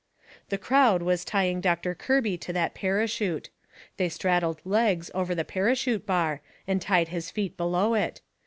The 0.49 0.57
crowd 0.57 1.03
was 1.03 1.23
tying 1.23 1.61
Doctor 1.61 1.93
Kirby 1.93 2.35
to 2.35 2.53
that 2.53 2.73
parachute. 2.73 3.51
They 3.97 4.09
straddled 4.09 4.59
legs 4.65 5.11
over 5.13 5.35
the 5.35 5.45
parachute 5.45 6.07
bar, 6.07 6.41
and 6.65 6.81
tied 6.81 7.09
his 7.09 7.29
feet 7.29 7.55
below 7.55 7.93
it. 7.93 8.19